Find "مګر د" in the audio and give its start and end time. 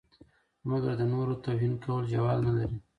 0.69-1.03